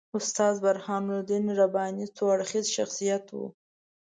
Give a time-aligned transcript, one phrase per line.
[0.17, 3.45] استاد برهان الدین رباني څو اړخیز شخصیت وو.